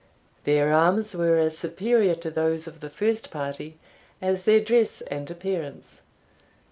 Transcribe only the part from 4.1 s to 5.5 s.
as their dress and